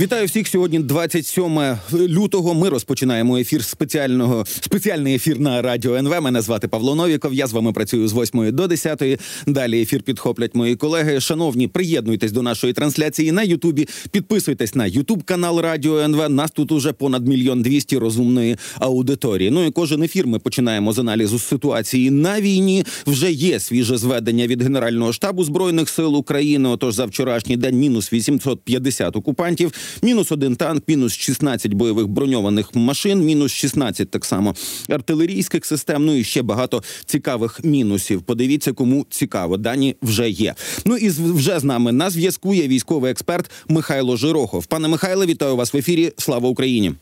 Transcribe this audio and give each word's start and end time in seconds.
Вітаю 0.00 0.26
всіх 0.26 0.48
сьогодні. 0.48 0.78
27 0.78 1.76
лютого. 1.92 2.54
Ми 2.54 2.68
розпочинаємо 2.68 3.38
ефір 3.38 3.64
спеціального 3.64 4.44
спеціальний 4.46 5.14
ефір 5.14 5.40
на 5.40 5.62
радіо 5.62 5.94
НВ. 5.94 6.22
Мене 6.22 6.40
звати 6.40 6.68
Павло 6.68 6.94
Новіков. 6.94 7.34
Я 7.34 7.46
з 7.46 7.52
вами 7.52 7.72
працюю 7.72 8.08
з 8.08 8.12
8 8.12 8.52
до 8.52 8.66
10. 8.66 9.20
Далі 9.46 9.82
ефір 9.82 10.02
підхоплять 10.02 10.54
мої 10.54 10.76
колеги. 10.76 11.20
Шановні, 11.20 11.68
приєднуйтесь 11.68 12.32
до 12.32 12.42
нашої 12.42 12.72
трансляції 12.72 13.32
на 13.32 13.42
Ютубі. 13.42 13.88
Підписуйтесь 14.10 14.74
на 14.74 14.86
Ютуб 14.86 15.22
канал 15.22 15.60
Радіо 15.60 15.98
НВ. 15.98 16.30
Нас 16.30 16.50
тут 16.50 16.72
уже 16.72 16.92
понад 16.92 17.28
мільйон 17.28 17.62
двісті 17.62 17.98
розумної 17.98 18.56
аудиторії. 18.78 19.50
Ну 19.50 19.66
і 19.66 19.70
кожен 19.70 20.02
ефір 20.02 20.26
ми 20.26 20.38
починаємо 20.38 20.92
з 20.92 20.98
аналізу 20.98 21.38
ситуації 21.38 22.10
на 22.10 22.40
війні. 22.40 22.84
Вже 23.06 23.32
є 23.32 23.60
свіже 23.60 23.98
зведення 23.98 24.46
від 24.46 24.62
Генерального 24.62 25.12
штабу 25.12 25.44
збройних 25.44 25.88
сил 25.88 26.16
України. 26.16 26.68
Отож 26.68 26.94
за 26.94 27.04
вчорашній 27.04 27.56
день 27.56 27.78
мінус 27.78 28.12
850 28.12 29.16
окупантів 29.16 29.72
мінус 30.02 30.32
один 30.32 30.56
танк, 30.56 30.84
мінус 30.88 31.16
16 31.16 31.74
бойових 31.74 32.08
броньованих 32.08 32.74
машин, 32.74 33.24
мінус 33.24 33.52
16 33.52 34.10
так 34.10 34.24
само 34.24 34.54
артилерійських 34.88 35.66
систем. 35.66 36.04
Ну 36.04 36.14
і 36.14 36.24
ще 36.24 36.42
багато 36.42 36.82
цікавих 37.04 37.64
мінусів. 37.64 38.22
Подивіться, 38.22 38.72
кому 38.72 39.06
цікаво. 39.10 39.56
Дані 39.56 39.96
вже 40.02 40.30
є. 40.30 40.54
Ну 40.84 40.96
і 40.96 41.08
вже 41.08 41.58
з 41.58 41.64
нами 41.64 41.92
на 41.92 42.10
зв'язку 42.10 42.54
є 42.54 42.68
військовий 42.68 43.10
експерт 43.10 43.50
Михайло 43.68 44.16
Жирохов. 44.16 44.66
Пане 44.66 44.88
Михайле, 44.88 45.26
вітаю 45.26 45.56
вас 45.56 45.74
в 45.74 45.76
ефірі. 45.76 46.12
Слава 46.18 46.48
Україні. 46.48 46.92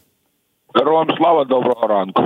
Героям 0.78 1.06
слава 1.16 1.44
доброго 1.44 1.86
ранку. 1.86 2.22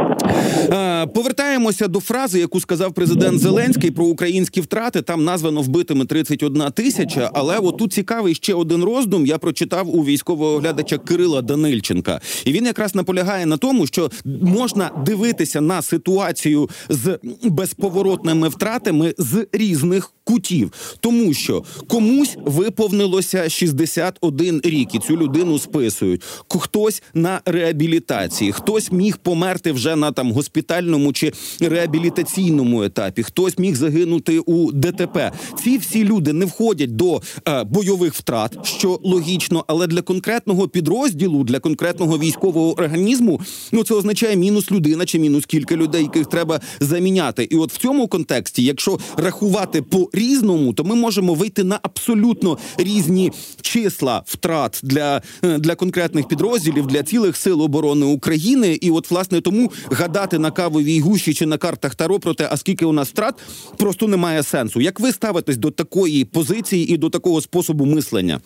Повертаємося 1.15 1.88
до 1.88 2.01
фрази, 2.01 2.41
яку 2.41 2.60
сказав 2.60 2.93
президент 2.93 3.38
Зеленський 3.41 3.91
про 3.91 4.05
українські 4.05 4.60
втрати. 4.60 5.02
Там 5.02 5.24
названо 5.24 5.62
вбитими 5.62 6.05
31 6.05 6.62
тисяча. 6.62 7.30
Але 7.34 7.59
отут 7.59 7.93
цікавий 7.93 8.34
ще 8.34 8.55
один 8.55 8.84
роздум. 8.84 9.27
Я 9.27 9.38
прочитав 9.38 9.96
у 9.96 10.05
військового 10.05 10.55
оглядача 10.55 10.98
Кирила 10.98 11.43
Данильченка, 11.43 12.20
і 12.45 12.52
він 12.52 12.65
якраз 12.65 12.95
наполягає 12.95 13.46
на 13.46 13.57
тому, 13.57 13.87
що 13.87 14.10
можна 14.43 14.90
дивитися 15.07 15.60
на 15.60 15.82
ситуацію 15.82 16.68
з 16.88 17.18
безповоротними 17.45 18.49
втратами 18.49 19.15
з 19.18 19.46
різних 19.52 20.12
кутів, 20.24 20.73
тому 21.01 21.34
що 21.34 21.65
комусь 21.88 22.37
виповнилося 22.45 23.48
61 23.48 24.60
рік, 24.65 24.95
і 24.95 24.98
цю 24.98 25.16
людину 25.16 25.59
списують. 25.59 26.23
Хтось 26.48 27.02
на 27.15 27.40
реабілітації, 27.45 28.52
хтось 28.52 28.93
міг 28.93 29.16
померти 29.16 29.73
вже 29.73 29.96
на 29.96 30.12
там 30.12 30.32
госпітальному 30.32 31.12
чи 31.12 31.32
реабілітаційному 31.60 32.82
етапі, 32.82 33.23
хтось 33.23 33.59
міг 33.59 33.76
загинути 33.76 34.38
у 34.38 34.73
ДТП. 34.73 35.32
Ці 35.65 35.78
всі 35.78 36.04
люди 36.04 36.32
не 36.32 36.45
входять 36.45 36.96
до 36.96 37.23
е, 37.48 37.65
бойових 37.65 38.15
втрат, 38.15 38.66
що 38.66 39.00
логічно, 39.02 39.65
але 39.68 39.87
для 39.87 40.02
конкретного 40.02 40.68
підрозділу, 40.68 41.45
для 41.45 41.59
конкретного 41.59 42.18
військового 42.18 42.73
організму, 42.78 43.40
ну 43.73 43.84
це 43.84 43.95
означає 43.95 44.37
мінус 44.37 44.70
людина 44.70 45.06
чи 45.06 45.18
мінус 45.18 45.46
кілька 45.46 45.76
людей, 45.76 46.02
яких 46.02 46.26
треба 46.26 46.60
заміняти. 46.80 47.45
І 47.50 47.56
от 47.56 47.73
в 47.73 47.76
цьому 47.78 48.09
контексті, 48.09 48.65
якщо 48.65 48.98
рахувати 49.16 49.82
по 49.82 50.10
різному, 50.13 50.73
то 50.73 50.85
ми 50.85 50.95
можемо 50.95 51.35
вийти 51.35 51.65
на 51.65 51.79
абсолютно 51.82 52.59
різні 52.79 53.32
числа 53.60 54.23
втрат 54.27 54.80
для, 54.82 55.23
е, 55.45 55.59
для 55.59 55.74
конкретних 55.74 56.29
підрозділів 56.29 56.87
для 56.87 57.02
цілих 57.02 57.37
сил 57.37 57.63
оборони 57.63 58.07
України. 58.07 58.79
І 58.80 58.90
от 58.90 59.10
власне 59.10 59.40
тому 59.40 59.73
гадати 59.90 60.38
на 60.38 60.51
кавовій 60.51 61.01
гущі 61.01 61.35
чи 61.35 61.46
на 61.46 61.59
картах 61.59 61.95
Таро 61.95 62.21
про 62.21 62.35
те, 62.35 62.49
а 62.51 62.57
скільки 62.57 62.85
у 62.85 62.93
нас 62.93 63.09
втрат, 63.09 63.35
просто 63.77 64.09
немає 64.09 64.43
сенсу. 64.43 64.81
Як 64.81 65.00
ви 65.00 65.12
ставитесь 65.12 65.56
до 65.56 65.71
такої 65.71 66.25
позиції 66.25 66.94
і 66.94 66.97
до 66.97 67.10
такого 67.10 67.41
способу 67.41 67.87
мислення? 67.87 68.41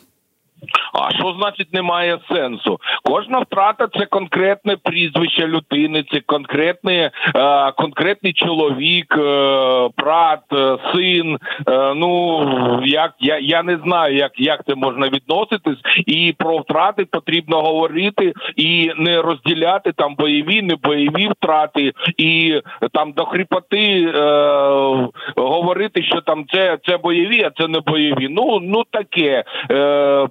А 0.99 1.11
що 1.11 1.35
значить 1.39 1.75
немає 1.75 2.19
сенсу? 2.33 2.79
Кожна 3.05 3.39
втрата 3.39 3.89
це 3.99 4.07
конкретне 4.07 4.77
прізвище 4.77 5.47
людини, 5.47 6.05
це 6.13 6.21
конкретний 6.21 6.97
е, 6.97 7.11
конкретний 7.77 8.33
чоловік, 8.33 9.15
е, 9.19 9.89
брат, 9.97 10.41
е, 10.53 10.79
син. 10.95 11.39
Е, 11.69 11.95
ну 11.95 12.83
як 12.85 13.13
я 13.21 13.39
я 13.39 13.63
не 13.63 13.79
знаю, 13.85 14.17
як 14.17 14.33
як 14.37 14.63
це 14.69 14.75
можна 14.75 15.09
відноситись, 15.09 15.79
і 16.07 16.35
про 16.39 16.59
втрати 16.59 17.05
потрібно 17.05 17.63
говорити 17.63 18.33
і 18.57 18.93
не 18.97 19.23
розділяти 19.23 19.93
там 19.93 20.15
бойові, 20.15 20.63
не 20.63 20.77
бойові 20.77 21.29
втрати, 21.29 21.93
і 22.17 22.61
там 22.93 23.13
до 23.13 23.25
хріпоти 23.25 24.13
е, 24.15 24.21
говорити, 25.37 26.03
що 26.03 26.21
там 26.21 26.45
це 26.53 26.79
це 26.87 26.97
бойові, 26.97 27.43
а 27.43 27.51
це 27.51 27.69
не 27.69 27.81
бойові. 27.81 28.29
Ну 28.31 28.61
ну 28.63 28.85
таке 28.91 29.45
е, 29.71 30.29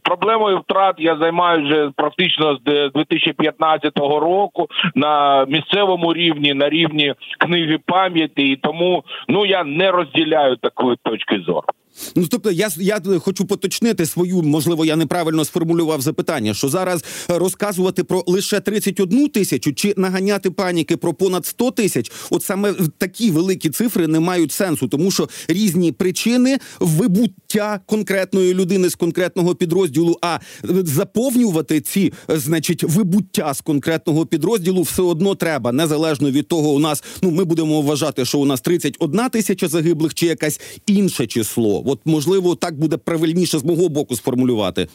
проблемою 0.56 0.62
втрат 0.62 0.96
я 1.00 1.18
займаюся 1.18 1.66
вже 1.66 1.92
практично 1.96 2.58
з 2.66 2.92
2015 2.96 3.98
року 3.98 4.68
на 4.96 5.46
місцевому 5.46 6.14
рівні, 6.14 6.54
на 6.54 6.70
рівні 6.70 7.14
книги 7.40 7.80
пам'яті, 7.86 8.44
і 8.44 8.56
тому 8.56 9.04
ну 9.28 9.46
я 9.46 9.64
не 9.64 9.92
розділяю 9.92 10.56
такої 10.56 10.98
точки 11.04 11.40
зору. 11.40 11.68
Ну 12.16 12.28
тобто, 12.28 12.52
я 12.52 12.70
я 12.78 13.02
хочу 13.20 13.46
поточнити 13.46 14.06
свою, 14.06 14.42
можливо, 14.42 14.86
я 14.86 14.96
неправильно 14.96 15.46
сформулював 15.46 16.02
запитання, 16.02 16.54
що 16.54 16.70
зараз 16.70 17.04
розказувати 17.28 18.04
про 18.04 18.24
лише 18.28 18.60
31 18.60 19.30
тисячу 19.30 19.74
чи 19.74 19.94
наганяти 19.98 20.52
паніки 20.52 20.98
про 20.98 21.14
понад 21.14 21.46
100 21.46 21.72
тисяч, 21.72 22.12
от 22.30 22.44
саме 22.44 22.74
такі 22.98 23.32
великі 23.32 23.70
цифри 23.70 24.08
не 24.08 24.20
мають 24.20 24.52
сенсу, 24.52 24.88
тому 24.88 25.12
що 25.12 25.30
різні 25.48 25.92
причини 25.92 26.60
вибуття 26.80 27.80
конкретної 27.86 28.54
людини 28.54 28.90
з 28.90 28.96
конкретного 28.96 29.56
підрозділу, 29.56 30.18
а 30.22 30.40
заповнювати 30.64 31.82
ці, 31.82 32.14
значить, 32.28 32.84
вибуття 32.84 33.54
з 33.54 33.62
конкретного 33.62 34.26
підрозділу 34.26 34.82
все 34.82 35.02
одно 35.02 35.36
треба, 35.36 35.72
незалежно 35.72 36.32
від 36.32 36.48
того, 36.48 36.70
у 36.70 36.80
нас 36.80 37.04
ну 37.22 37.32
ми 37.32 37.44
будемо 37.44 37.82
вважати, 37.82 38.26
що 38.26 38.40
у 38.40 38.46
нас 38.46 38.62
31 38.62 39.30
тисяча 39.30 39.68
загиблих, 39.68 40.14
чи 40.14 40.26
якесь 40.26 40.62
інше 40.88 41.28
число. 41.28 41.82
От 41.86 42.00
можливо, 42.06 42.56
так 42.56 42.80
буде 42.80 42.98
правильніше 42.98 43.58
з 43.58 43.66
мого 43.66 43.90
боку 43.90 44.16
сформулювати. 44.16 44.88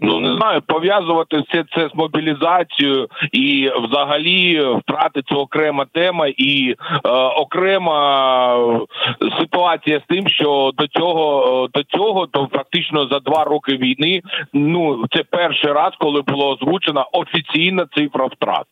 Ну 0.00 0.20
не 0.20 0.36
знаю, 0.36 0.62
пов'язувати 0.66 1.38
все 1.38 1.64
це 1.74 1.88
з 1.88 1.94
мобілізацією 1.94 3.08
і 3.32 3.70
взагалі 3.82 4.66
втрати 4.78 5.22
це 5.28 5.34
окрема 5.34 5.86
тема 5.92 6.26
і 6.36 6.74
е, 7.04 7.08
окрема 7.36 8.80
ситуація 9.40 10.00
з 10.00 10.02
тим, 10.08 10.28
що 10.28 10.72
до 10.76 10.86
цього 10.86 11.64
е, 11.64 11.78
до 11.78 11.84
цього, 11.84 12.26
то 12.26 12.48
фактично 12.52 13.08
за 13.08 13.20
два 13.20 13.44
роки 13.44 13.76
війни, 13.76 14.22
ну 14.52 15.04
це 15.16 15.24
перший 15.30 15.72
раз, 15.72 15.92
коли 15.98 16.22
було 16.22 16.50
озвучена 16.50 17.02
офіційна 17.02 17.86
цифра 17.96 18.26
втрат. 18.26 18.66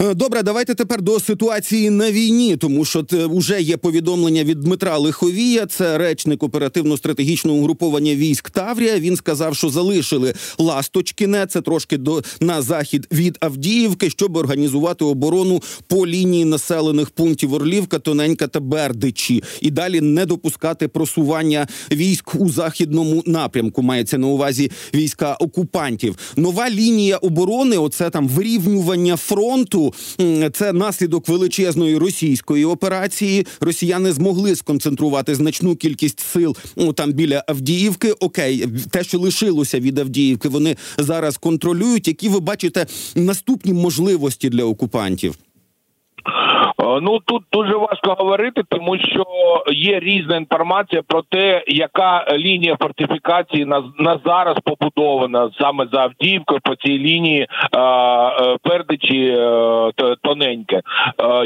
Е, 0.00 0.14
добре, 0.14 0.42
давайте 0.42 0.74
тепер 0.74 1.02
до 1.02 1.20
ситуації 1.20 1.90
на 1.90 2.10
війні, 2.10 2.56
тому 2.56 2.84
що 2.84 3.04
вже 3.12 3.62
є 3.62 3.76
повідомлення 3.76 4.44
від 4.44 4.60
Дмитра 4.60 4.98
Лиховія. 4.98 5.66
Це 5.66 5.98
речник 5.98 6.42
оперативно-стратегічного 6.42 7.58
угруповання 7.58 8.14
військ 8.14 8.50
Таврія. 8.50 8.98
Він 8.98 9.16
сказав, 9.16 9.56
що 9.56 9.68
залишили 9.68 10.34
Ласточкіне, 10.58 11.46
це 11.46 11.60
трошки 11.60 11.98
до 11.98 12.22
на 12.40 12.62
захід 12.62 13.06
від 13.12 13.36
Авдіївки, 13.40 14.10
щоб 14.10 14.36
організувати 14.36 15.04
оборону 15.04 15.62
по 15.86 16.06
лінії 16.06 16.44
населених 16.44 17.10
пунктів 17.10 17.54
Орлівка, 17.54 17.98
Тоненька 17.98 18.46
та 18.46 18.60
Бердичі, 18.60 19.42
і 19.60 19.70
далі 19.70 20.00
не 20.00 20.26
допускати 20.26 20.88
просування 20.88 21.66
військ 21.92 22.34
у 22.34 22.50
західному 22.50 23.22
напрямку. 23.26 23.82
Мається 23.82 24.18
на 24.18 24.26
увазі 24.26 24.70
війська 24.94 25.34
окупантів. 25.34 26.18
Нова 26.36 26.70
лінія 26.70 27.16
оборони. 27.16 27.76
Оце 27.76 28.10
там 28.10 28.28
вирівнювання 28.28 29.16
фронту 29.16 29.53
фронту. 29.54 29.94
Це 30.52 30.72
наслідок 30.72 31.28
величезної 31.28 31.98
російської 31.98 32.64
операції. 32.64 33.46
Росіяни 33.60 34.12
змогли 34.12 34.56
сконцентрувати 34.56 35.34
значну 35.34 35.76
кількість 35.76 36.20
сил 36.20 36.56
там 36.94 37.12
біля 37.12 37.44
Авдіївки. 37.46 38.12
Окей, 38.12 38.68
те, 38.90 39.04
що 39.04 39.18
лишилося 39.18 39.80
від 39.80 39.98
Авдіївки, 39.98 40.48
вони 40.48 40.76
зараз 40.98 41.36
контролюють. 41.36 42.08
Які 42.08 42.28
ви 42.28 42.40
бачите 42.40 42.86
наступні 43.14 43.72
можливості 43.72 44.48
для 44.48 44.64
окупантів? 44.64 45.34
Е, 46.84 47.00
ну 47.02 47.18
тут 47.18 47.42
дуже 47.52 47.76
важко 47.76 48.14
говорити, 48.14 48.62
тому 48.68 48.98
що 48.98 49.24
є 49.72 50.00
різна 50.00 50.36
інформація 50.36 51.02
про 51.02 51.22
те, 51.22 51.64
яка 51.66 52.26
лінія 52.36 52.76
фортифікації 52.76 53.64
на 53.64 53.82
на 53.98 54.20
зараз 54.24 54.56
побудована 54.64 55.50
саме 55.60 55.86
за 55.92 55.98
Авдіївкою 55.98 56.60
по 56.64 56.74
цій 56.74 56.98
лінії 56.98 57.40
е, 57.40 57.78
е, 57.78 58.56
пердичі 58.62 59.26
е, 59.26 59.92
тоненьке. 60.22 60.76
Е, 60.76 60.82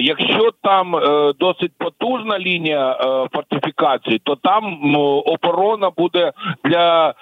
якщо 0.01 0.51
там 0.63 0.97
е, 0.97 1.33
досить 1.39 1.73
потужна 1.79 2.39
лінія 2.39 2.93
е, 2.93 3.29
фортифікації, 3.33 4.21
то 4.25 4.37
там 4.37 4.95
оборона 5.25 5.91
буде 5.97 6.33
для. 6.65 7.15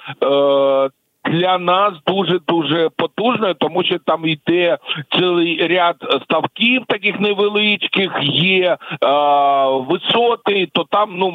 Для 1.30 1.58
нас 1.58 1.92
дуже 2.06 2.38
дуже 2.48 2.90
потужною, 2.96 3.54
тому 3.54 3.84
що 3.84 3.98
там 3.98 4.26
йде 4.26 4.78
цілий 5.12 5.66
ряд 5.66 5.96
ставків, 6.24 6.82
таких 6.88 7.20
невеличких, 7.20 8.10
є 8.22 8.64
е, 8.66 8.76
висоти, 9.88 10.68
то 10.72 10.84
там 10.90 11.10
ну 11.16 11.30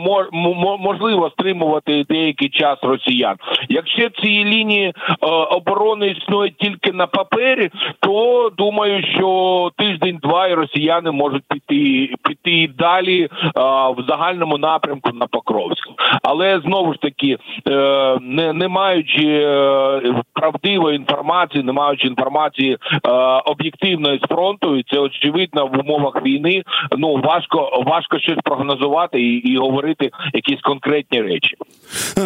можливо 0.80 1.30
стримувати 1.30 2.06
деякий 2.10 2.50
час 2.50 2.78
росіян. 2.82 3.36
Якщо 3.70 4.10
ці 4.10 4.28
лінії 4.28 4.88
е, 4.88 4.94
оборони 5.28 6.08
існують 6.08 6.58
тільки 6.58 6.92
на 6.92 7.08
папері, 7.08 7.70
то 8.00 8.52
думаю, 8.58 9.04
що 9.16 9.72
тиждень-два 9.78 10.48
і 10.48 10.54
росіяни 10.54 11.12
можуть 11.12 11.44
піти 11.50 12.16
піти 12.24 12.74
далі 12.78 13.22
е, 13.24 13.30
в 13.98 14.06
загальному 14.08 14.58
напрямку 14.58 15.10
на 15.14 15.28
Покровську. 15.28 15.94
Але 16.24 16.60
знову 16.66 16.94
ж 16.94 17.00
таки, 17.02 17.38
е, 17.68 18.18
не 18.22 18.54
не 18.54 18.68
маючи 18.68 19.28
е, 19.28 19.81
правдивої 20.34 20.96
інформації, 20.96 21.64
не 21.64 21.72
маючи 21.72 22.08
інформації 22.08 22.78
е, 22.94 23.10
об'єктивної 23.46 24.20
з 24.24 24.28
фронту, 24.28 24.78
і 24.78 24.84
це 24.92 25.00
очевидно 25.00 25.68
в 25.68 25.80
умовах 25.80 26.26
війни. 26.26 26.64
Ну 26.98 27.22
важко 27.24 27.84
важко 27.86 28.20
щось 28.20 28.40
прогнозувати 28.44 29.22
і, 29.22 29.36
і 29.36 29.58
говорити 29.58 30.12
якісь 30.34 30.62
конкретні 30.62 31.22
речі. 31.22 31.56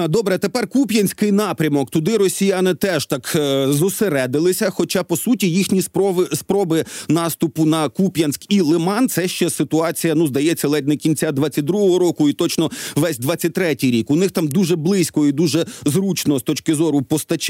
Добре, 0.10 0.38
тепер 0.38 0.70
Куп'янський 0.70 1.32
напрямок. 1.32 1.90
Туди 1.92 2.18
росіяни 2.18 2.74
теж 2.74 3.06
так 3.06 3.22
зосередилися. 3.68 4.70
Хоча 4.70 5.04
по 5.04 5.16
суті 5.16 5.50
їхні 5.50 5.82
спроби 5.82 6.26
спроби 6.26 6.86
наступу 7.10 7.66
на 7.66 7.90
Куп'янськ 7.90 8.46
і 8.50 8.62
Лиман 8.62 9.10
це 9.10 9.28
ще 9.28 9.50
ситуація. 9.50 10.16
Ну 10.16 10.28
здається, 10.28 10.68
ледь 10.68 10.88
не 10.88 10.96
кінця 10.96 11.32
22-го 11.32 12.00
року, 12.00 12.30
і 12.30 12.34
точно 12.34 12.70
весь 12.96 13.20
23-й 13.20 13.92
рік. 13.92 14.12
У 14.12 14.16
них 14.16 14.32
там 14.32 14.48
дуже 14.48 14.76
близько 14.76 15.26
і 15.28 15.32
дуже 15.32 15.66
зручно 15.86 16.40
з 16.40 16.44
точки 16.44 16.76
зору 16.76 17.02
постачання 17.02 17.45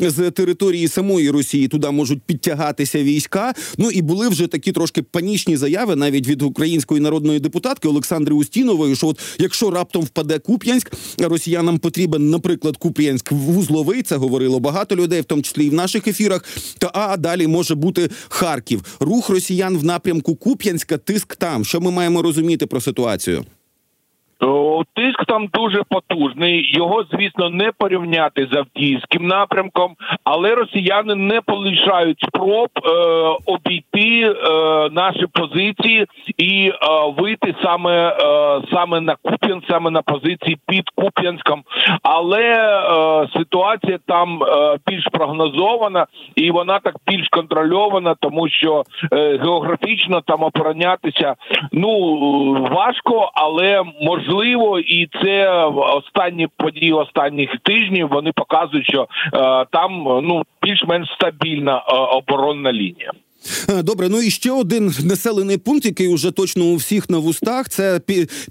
з 0.00 0.30
території 0.30 0.88
самої 0.88 1.30
Росії. 1.30 1.68
Туди 1.68 1.90
можуть 1.90 2.22
підтягатися 2.22 3.02
війська. 3.02 3.54
Ну 3.78 3.90
і 3.90 4.02
були 4.02 4.28
вже 4.28 4.46
такі 4.46 4.72
трошки 4.72 5.02
панічні 5.02 5.56
заяви 5.56 5.96
навіть 5.96 6.26
від 6.26 6.42
української 6.42 7.00
народної 7.00 7.40
депутатки 7.40 7.88
Олександри 7.88 8.34
Устінової. 8.34 8.96
Що 8.96 9.06
от 9.06 9.20
якщо 9.38 9.70
раптом 9.70 10.02
впаде 10.02 10.38
Куп'янськ, 10.38 10.92
росіянам 11.18 11.78
потрібен, 11.78 12.30
наприклад, 12.30 12.76
Куп'янськ 12.76 13.32
вузловий. 13.32 14.02
Це 14.02 14.16
говорило 14.16 14.60
багато 14.60 14.96
людей, 14.96 15.20
в 15.20 15.24
тому 15.24 15.42
числі 15.42 15.66
і 15.66 15.70
в 15.70 15.74
наших 15.74 16.06
ефірах. 16.06 16.44
Та 16.78 16.90
а 16.94 17.16
далі 17.16 17.46
може 17.46 17.74
бути 17.74 18.10
Харків. 18.28 18.82
Рух 19.00 19.28
росіян 19.28 19.78
в 19.78 19.84
напрямку 19.84 20.36
Куп'янська, 20.36 20.98
тиск 20.98 21.36
там. 21.36 21.64
Що 21.64 21.80
ми 21.80 21.90
маємо 21.90 22.22
розуміти 22.22 22.66
про 22.66 22.80
ситуацію? 22.80 23.44
Тиск 24.94 25.24
там 25.26 25.48
дуже 25.54 25.82
потужний. 25.88 26.76
Його, 26.76 27.04
звісно, 27.12 27.50
не 27.50 27.72
порівняти 27.78 28.48
з 28.52 28.56
Авдіївським 28.56 29.26
напрямком, 29.26 29.94
але 30.24 30.54
росіяни 30.54 31.14
не 31.14 31.40
полишають 31.40 32.20
спроб 32.20 32.68
е, 32.76 32.88
обійти 33.46 34.20
е, 34.20 34.34
наші 34.90 35.26
позиції 35.32 36.06
і 36.38 36.68
е, 36.68 36.76
вийти 37.18 37.54
саме 37.64 38.08
е, 38.08 38.14
саме 38.72 39.00
на 39.00 39.16
Куп'ян, 39.22 39.62
саме 39.70 39.90
на 39.90 40.02
позиції 40.02 40.58
під 40.68 40.84
Куп'янськом. 40.94 41.62
Але 42.02 42.42
е, 42.42 43.28
ситуація 43.38 43.98
там 44.06 44.42
е, 44.42 44.78
більш 44.86 45.04
прогнозована 45.12 46.06
і 46.36 46.50
вона 46.50 46.78
так 46.78 46.94
більш 47.06 47.28
контрольована, 47.28 48.14
тому 48.20 48.48
що 48.48 48.82
географічно 49.12 50.20
там 50.20 50.42
оборонятися 50.42 51.34
ну 51.72 51.88
важко, 52.70 53.30
але 53.34 53.82
можливо 54.02 54.31
можливо, 54.32 54.78
і 54.78 55.08
це 55.22 55.64
останні 55.74 56.48
події 56.56 56.92
останніх 56.92 57.50
тижнів 57.62 58.08
вони 58.08 58.32
показують, 58.32 58.86
що 58.86 59.02
е, 59.02 59.64
там 59.70 60.02
ну 60.04 60.42
більш-менш 60.62 61.08
стабільна 61.12 61.76
е, 61.76 61.96
оборонна 61.96 62.72
лінія. 62.72 63.12
Е, 63.68 63.82
добре, 63.82 64.08
ну 64.08 64.22
і 64.22 64.30
ще 64.30 64.50
один 64.50 64.94
населений 65.02 65.56
пункт, 65.56 65.84
який 65.84 66.08
уже 66.08 66.30
точно 66.30 66.64
у 66.64 66.76
всіх 66.76 67.10
на 67.10 67.18
вустах. 67.18 67.68
Це 67.68 68.00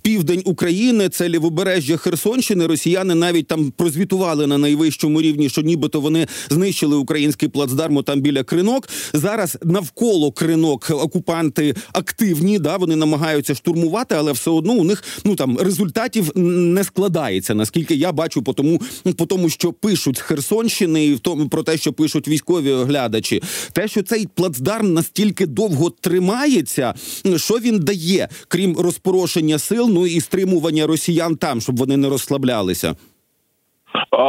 південь 0.02 0.42
України, 0.46 1.10
це 1.10 1.30
лівобережжя 1.30 1.98
Херсонщини. 1.98 2.68
Росіяни 2.68 3.16
навіть 3.16 3.48
там 3.48 3.72
прозвітували 3.72 4.48
на 4.48 4.58
найвищому 4.58 5.22
рівні, 5.22 5.50
що 5.50 5.62
нібито 5.62 6.02
вони 6.02 6.28
знищили 6.50 6.96
український 6.96 7.50
плацдарм 7.50 8.04
там 8.04 8.22
біля 8.22 8.44
кринок. 8.44 8.90
Зараз 9.14 9.58
навколо 9.64 10.32
кринок 10.32 10.88
окупанти 10.90 11.76
активні. 11.94 12.60
Да, 12.60 12.78
вони 12.78 12.96
намагаються 12.96 13.56
штурмувати, 13.56 14.16
але 14.16 14.32
все 14.32 14.52
одно 14.52 14.74
у 14.74 14.84
них 14.84 15.04
ну 15.24 15.36
там 15.36 15.58
результатів 15.58 16.32
не 16.36 16.84
складається. 16.84 17.56
Наскільки 17.56 17.96
я 17.96 18.12
бачу, 18.12 18.44
по 18.44 18.54
тому, 18.54 18.82
по 19.18 19.26
тому, 19.26 19.50
що 19.50 19.74
пишуть 19.74 20.18
з 20.18 20.22
Херсонщини, 20.22 21.06
і 21.06 21.14
в 21.14 21.20
тому 21.20 21.50
про 21.50 21.64
те, 21.64 21.78
що 21.78 21.94
пишуть 21.94 22.28
військові 22.28 22.72
оглядачі, 22.72 23.44
те, 23.74 23.88
що 23.88 24.04
цей 24.04 24.28
плацдарм 24.36 24.81
плацдарм 24.82 24.94
настільки 24.94 25.46
довго 25.46 25.90
тримається, 25.90 26.94
що 27.36 27.60
він 27.60 27.80
дає, 27.80 28.30
крім 28.48 28.78
розпорошення 28.78 29.60
сил, 29.60 29.90
ну 29.92 30.08
і 30.08 30.22
стримування 30.22 30.88
росіян 30.88 31.36
там, 31.36 31.62
щоб 31.62 31.78
вони 31.78 31.98
не 31.98 32.10
розслаблялися. 32.10 32.96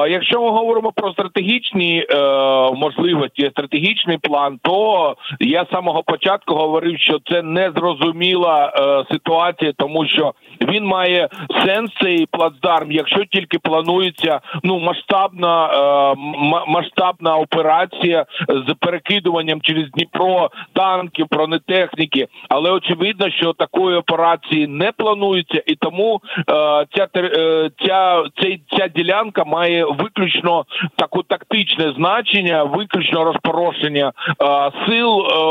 Якщо 0.09 0.43
ми 0.43 0.51
говоримо 0.51 0.93
про 0.93 1.13
стратегічні 1.13 2.07
е, 2.11 2.17
можливості, 2.73 3.51
стратегічний 3.51 4.19
план, 4.19 4.59
то 4.63 5.17
я 5.41 5.65
з 5.65 5.75
самого 5.75 6.03
початку 6.03 6.55
говорив, 6.55 6.99
що 6.99 7.19
це 7.31 7.43
незрозуміла 7.43 8.67
е, 8.67 9.05
ситуація, 9.13 9.73
тому 9.79 10.07
що 10.07 10.35
він 10.61 10.85
має 10.85 11.29
сенс 11.65 11.91
цей 12.03 12.27
плацдарм, 12.27 12.93
якщо 12.93 13.25
тільки 13.25 13.59
планується 13.59 14.41
ну 14.63 14.79
масштабна 14.79 15.67
е, 15.67 16.15
масштабна 16.67 17.37
операція 17.37 18.27
з 18.49 18.75
перекидуванням 18.81 19.61
через 19.61 19.91
Дніпро 19.91 20.51
танків, 20.73 21.27
бронетехніки. 21.31 22.29
Але 22.49 22.71
очевидно, 22.71 23.31
що 23.31 23.53
такої 23.53 23.97
операції 23.97 24.67
не 24.67 24.93
планується, 24.93 25.63
і 25.67 25.75
тому 25.75 26.21
е, 26.39 26.43
ця 26.97 27.09
е, 27.17 27.71
ця, 27.87 28.23
ця, 28.41 28.59
ця 28.77 28.89
ділянка 28.89 29.45
має 29.53 29.85
виключно 29.85 30.65
таку 30.97 31.23
тактичне 31.23 31.93
значення, 31.97 32.65
виключно 32.65 33.25
розпорошення 33.25 34.13
сил 34.89 35.09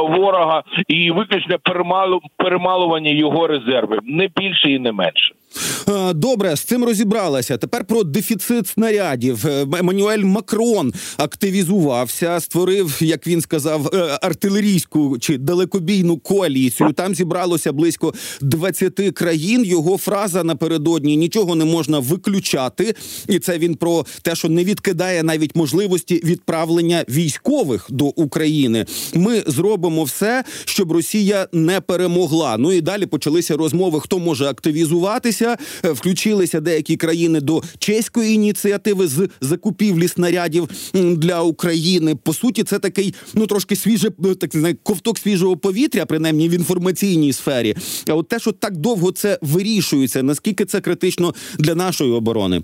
ворога 0.09 0.63
і 0.87 1.11
виключно 1.11 1.59
перемалу, 1.63 2.21
перемалування 2.37 3.11
його 3.11 3.47
резервів, 3.47 3.99
не 4.03 4.29
більше 4.35 4.71
і 4.71 4.79
не 4.79 4.91
менше. 4.91 5.33
Е, 5.89 6.13
добре, 6.13 6.55
з 6.55 6.61
цим 6.61 6.83
розібралася. 6.83 7.57
Тепер 7.57 7.85
про 7.85 8.03
дефіцит 8.03 8.67
снарядів. 8.67 9.47
Е, 9.47 9.67
Еммануель 9.79 10.23
Макрон 10.23 10.93
активізувався, 11.17 12.39
створив, 12.39 12.97
як 12.99 13.27
він 13.27 13.41
сказав, 13.41 13.87
е, 13.93 14.17
артилерійську 14.21 15.17
чи 15.19 15.37
далекобійну 15.37 16.17
коаліцію. 16.17 16.93
Там 16.93 17.15
зібралося 17.15 17.73
близько 17.73 18.13
20 18.41 19.11
країн. 19.11 19.65
Його 19.65 19.97
фраза 19.97 20.43
напередодні 20.43 21.17
нічого 21.17 21.55
не 21.55 21.65
можна 21.65 21.99
виключати, 21.99 22.95
і 23.27 23.39
це 23.39 23.57
він 23.57 23.75
про 23.75 24.05
те, 24.21 24.35
що 24.35 24.49
не 24.49 24.63
відкидає 24.63 25.23
навіть 25.23 25.55
можливості 25.55 26.21
відправлення 26.23 27.05
військових 27.09 27.87
до 27.89 28.05
України. 28.05 28.85
Ми 29.13 29.43
зробимо 29.47 30.03
все, 30.03 30.43
щоб 30.65 30.91
Росія 30.91 31.47
не 31.53 31.81
перемогла. 31.81 32.57
Ну 32.57 32.71
і 32.71 32.81
далі 32.81 33.05
почалися 33.05 33.57
розмови, 33.57 33.99
хто 33.99 34.19
може 34.19 34.45
активізуватися 34.45 35.40
включилися, 35.41 35.57
е, 35.85 35.91
включилися 35.91 36.59
деякі 36.59 36.97
країни 36.97 37.41
до 37.41 37.61
чеської 37.79 38.33
ініціативи 38.33 39.07
з 39.07 39.29
закупівлі 39.41 40.07
снарядів 40.07 40.69
для 40.93 41.41
України. 41.41 42.15
По 42.15 42.33
суті, 42.33 42.63
це 42.63 42.79
такий 42.79 43.13
ну 43.33 43.47
трошки 43.47 43.75
свіже, 43.75 44.11
е, 44.25 44.35
так 44.35 44.51
знає, 44.53 44.75
ковток 44.83 45.17
свіжого 45.17 45.57
повітря, 45.57 46.05
принаймні 46.05 46.49
в 46.49 46.51
інформаційній 46.51 47.33
сфері. 47.33 47.75
А 48.07 48.13
от 48.13 48.27
те, 48.27 48.39
що 48.39 48.51
так 48.51 48.77
довго 48.77 49.11
це 49.11 49.39
вирішується, 49.41 50.23
наскільки 50.23 50.65
це 50.65 50.81
критично 50.81 51.33
для 51.59 51.75
нашої 51.75 52.11
оборони. 52.11 52.61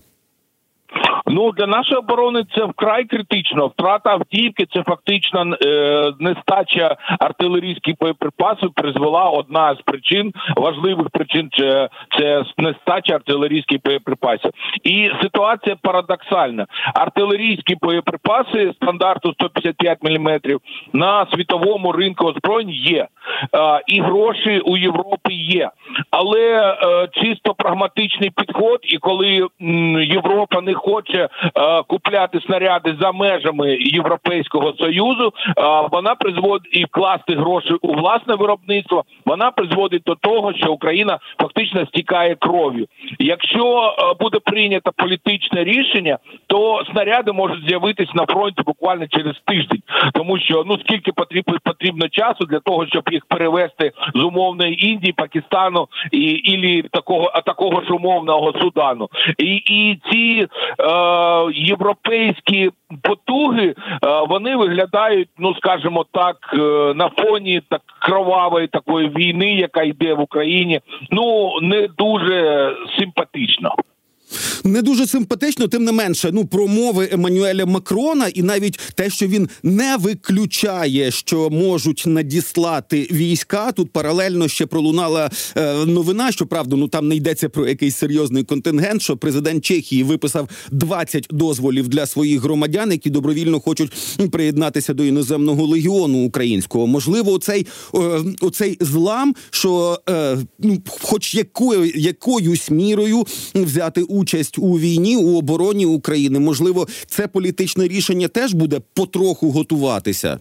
Ну 1.30 1.52
для 1.52 1.68
нашої 1.68 1.98
оборони 1.98 2.44
це 2.56 2.66
вкрай 2.66 3.06
критично. 3.06 3.68
Втрата 3.68 4.10
Авдіївки 4.10 4.66
це 4.74 4.84
фактично 4.84 5.56
е, 5.66 6.12
нестача 6.20 6.96
артилерійських 7.20 7.96
боєприпасів. 8.00 8.72
Призвела 8.74 9.24
одна 9.24 9.76
з 9.76 9.78
причин 9.78 10.34
важливих 10.56 11.10
причин. 11.10 11.50
Це, 11.58 11.90
це 12.20 12.44
нестача 12.58 13.14
артилерійських 13.16 13.80
боєприпасів. 13.86 14.52
І 14.84 15.12
ситуація 15.22 15.76
парадоксальна. 15.82 16.66
Артилерійські 16.94 17.76
боєприпаси 17.82 18.74
стандарту 18.76 19.34
155 19.34 19.98
мм 20.04 20.40
на 20.94 21.26
світовому 21.34 21.92
ринку 21.92 22.26
озброєнь 22.26 22.70
є, 22.70 23.02
е, 23.02 23.08
і 23.88 24.02
гроші 24.02 24.60
у 24.66 24.78
Європі 24.78 25.34
є, 25.34 25.70
але 26.12 26.40
е, 26.40 27.08
чисто 27.12 27.54
прагматичний 27.54 28.30
підход. 28.30 28.80
І 28.84 28.98
коли 28.98 29.48
м, 29.62 30.02
Європа 30.02 30.62
не 30.62 30.74
хоче 30.74 31.17
хоче 31.18 31.30
купляти 31.88 32.42
снаряди 32.46 32.96
за 33.02 33.12
межами 33.12 33.78
Європейського 33.80 34.74
союзу, 34.74 35.34
вона 35.92 36.16
призводить 36.16 36.70
і 36.72 36.86
вкласти 36.86 37.36
гроші 37.36 37.74
у 37.82 37.94
власне 37.94 38.36
виробництво. 38.36 39.04
Вона 39.26 39.52
призводить 39.52 40.04
до 40.06 40.16
того, 40.16 40.54
що 40.54 40.72
Україна 40.72 41.20
фактично 41.42 41.86
стікає 41.86 42.36
кров'ю. 42.36 42.88
Якщо 43.20 43.96
буде 44.20 44.40
прийнято 44.40 44.92
політичне 44.96 45.64
рішення, 45.64 46.18
то 46.48 46.84
снаряди 46.92 47.32
можуть 47.32 47.68
з'явитись 47.68 48.14
на 48.14 48.26
фронті 48.26 48.62
буквально 48.66 49.08
через 49.08 49.36
тиждень, 49.46 49.82
тому 50.14 50.40
що 50.40 50.64
ну 50.68 50.78
скільки 50.80 51.12
потрібно 51.12 51.58
потрібно 51.64 52.10
часу 52.10 52.46
для 52.46 52.60
того, 52.60 52.86
щоб 52.88 53.04
їх 53.12 53.26
перевести 53.26 53.92
з 54.16 54.24
умовної 54.24 54.88
Індії, 54.88 55.14
Пакистану 55.14 55.88
і 56.12 56.22
ілі 56.22 56.82
такого 56.92 57.42
такого 57.46 57.82
ж 57.82 57.94
умовного 57.94 58.54
Судану, 58.62 59.10
і 59.38 59.56
і 59.56 60.00
ці 60.12 60.48
е, 60.80 60.86
європейські 61.54 62.72
потуги 63.02 63.68
е, 63.68 63.76
вони 64.30 64.56
виглядають, 64.56 65.30
ну 65.38 65.56
скажімо 65.56 66.06
так, 66.12 66.38
е, 66.54 66.58
на 66.96 67.10
фоні 67.10 67.62
так 67.70 67.82
кровавої 68.00 68.68
такої 68.68 69.10
війни, 69.10 69.54
яка 69.54 69.84
йде 69.84 70.14
в 70.14 70.20
Україні, 70.20 70.82
ну 71.12 71.52
не 71.62 71.88
дуже 71.98 72.72
симпатично. 73.00 73.76
Не 74.64 74.82
дуже 74.82 75.08
симпатично, 75.08 75.68
тим 75.68 75.84
не 75.84 75.92
менше, 75.92 76.30
ну 76.34 76.46
промови 76.46 77.10
Еммануеля 77.12 77.66
Макрона, 77.66 78.28
і 78.28 78.44
навіть 78.44 78.80
те, 78.96 79.10
що 79.10 79.28
він 79.28 79.50
не 79.64 79.98
виключає, 79.98 81.12
що 81.12 81.50
можуть 81.50 82.04
надіслати 82.06 83.08
війська. 83.12 83.72
Тут 83.72 83.92
паралельно 83.92 84.48
ще 84.48 84.66
пролунала 84.66 85.30
е, 85.56 85.86
новина. 85.86 86.32
що 86.32 86.46
правда, 86.46 86.76
ну 86.76 86.88
там 86.88 87.08
не 87.08 87.16
йдеться 87.16 87.50
про 87.50 87.68
якийсь 87.68 87.96
серйозний 87.96 88.44
контингент. 88.44 89.02
Що 89.02 89.18
президент 89.18 89.66
Чехії 89.66 90.04
виписав 90.04 90.50
20 90.72 91.28
дозволів 91.32 91.88
для 91.88 92.06
своїх 92.06 92.42
громадян, 92.42 92.92
які 92.92 93.10
добровільно 93.10 93.60
хочуть 93.60 93.92
приєднатися 94.32 94.94
до 94.94 95.04
іноземного 95.04 95.66
легіону 95.66 96.26
українського. 96.26 96.88
Можливо, 96.88 97.32
оцей 97.32 97.68
е, 97.96 98.24
оцей 98.42 98.78
злам, 98.80 99.36
що 99.50 100.00
е, 100.10 100.38
ну, 100.60 100.78
хоч 101.02 101.36
якою 101.36 101.92
якоюсь 101.96 102.72
мірою 102.72 103.26
взяти 103.56 104.04
участь 104.04 104.47
у 104.58 104.80
війні 104.80 105.18
у 105.18 105.38
обороні 105.38 105.86
України. 105.86 106.40
Можливо, 106.40 106.86
це 107.08 107.28
політичне 107.28 107.88
рішення 107.88 108.28
теж 108.28 108.54
буде 108.54 108.80
потроху 108.96 109.52
готуватися. 109.52 110.40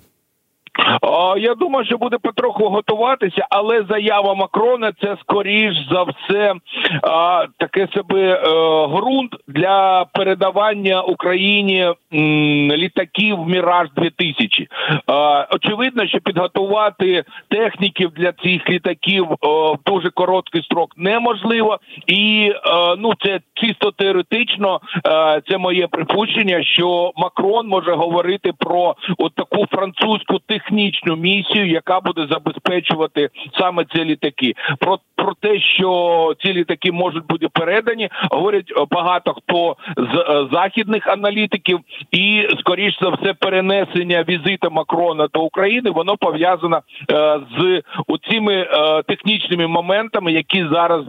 Я 1.38 1.54
думаю, 1.54 1.86
що 1.86 1.98
буде 1.98 2.18
потроху 2.22 2.68
готуватися, 2.68 3.46
але 3.50 3.84
заява 3.90 4.34
Макрона 4.34 4.92
це 5.02 5.16
скоріш 5.20 5.74
за 5.90 6.02
все 6.02 6.54
таке 7.58 7.88
себе 7.94 8.42
ґрунт 8.88 9.32
для 9.48 10.06
передавання 10.14 11.02
Україні 11.02 11.94
літаків 12.16 13.38
Міраж 13.46 13.88
2000 13.96 14.68
А, 15.06 15.46
Очевидно, 15.50 16.06
що 16.06 16.20
підготувати 16.20 17.24
техніків 17.48 18.10
для 18.10 18.32
цих 18.32 18.70
літаків 18.70 19.26
в 19.42 19.76
дуже 19.86 20.10
короткий 20.10 20.62
строк 20.62 20.94
неможливо, 20.96 21.78
і 22.06 22.52
е, 22.54 22.96
ну 22.98 23.12
це 23.24 23.40
чисто 23.54 23.90
теоретично. 23.90 24.80
Е, 25.06 25.42
це 25.48 25.58
моє 25.58 25.86
припущення, 25.86 26.62
що 26.64 27.12
Макрон 27.16 27.68
може 27.68 27.92
говорити 27.92 28.52
про 28.58 28.94
от 29.18 29.34
таку 29.34 29.66
французьку 29.70 30.38
технічну 30.46 31.16
місію, 31.16 31.66
яка 31.66 32.00
буде 32.00 32.26
забезпечувати 32.30 33.28
саме 33.58 33.84
ці 33.84 34.04
літаки. 34.04 34.54
Про 34.78 34.98
про 35.16 35.34
те, 35.40 35.60
що 35.60 36.34
ці 36.42 36.52
літаки 36.52 36.92
можуть 36.92 37.26
бути 37.26 37.48
передані, 37.48 38.08
говорять 38.30 38.72
багато 38.90 39.34
хто 39.34 39.76
з 39.96 40.16
е, 40.18 40.48
західних 40.52 41.06
аналітиків, 41.06 41.80
і 42.12 42.48
скоріш 42.60 42.98
за 43.02 43.08
все 43.08 43.34
перенесення 43.34 44.24
візита 44.28 44.68
Макрона 44.70 45.28
до 45.34 45.40
України 45.40 45.90
воно 45.90 46.16
пов'язано 46.16 46.80
е, 47.10 47.40
з 47.58 47.82
цими 48.30 48.54
е, 48.54 49.02
технічними 49.02 49.66
моментами, 49.66 50.32
які 50.32 50.66
зараз 50.72 51.04